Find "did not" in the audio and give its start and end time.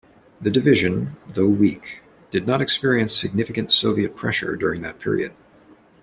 2.31-2.59